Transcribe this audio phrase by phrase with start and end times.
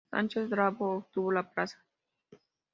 [0.11, 1.77] Sánchez-Prado obtuvo la plaza.